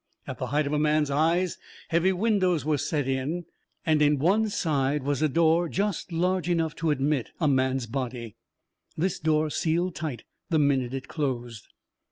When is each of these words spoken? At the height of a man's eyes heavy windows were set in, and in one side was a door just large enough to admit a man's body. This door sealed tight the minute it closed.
At 0.25 0.39
the 0.39 0.47
height 0.47 0.65
of 0.65 0.73
a 0.73 0.79
man's 0.79 1.11
eyes 1.11 1.59
heavy 1.89 2.11
windows 2.11 2.65
were 2.65 2.79
set 2.79 3.07
in, 3.07 3.45
and 3.85 4.01
in 4.01 4.17
one 4.17 4.49
side 4.49 5.03
was 5.03 5.21
a 5.21 5.29
door 5.29 5.69
just 5.69 6.11
large 6.11 6.49
enough 6.49 6.75
to 6.77 6.89
admit 6.89 7.29
a 7.39 7.47
man's 7.47 7.85
body. 7.85 8.35
This 8.97 9.19
door 9.19 9.51
sealed 9.51 9.93
tight 9.93 10.23
the 10.49 10.57
minute 10.57 10.95
it 10.95 11.07
closed. 11.07 11.67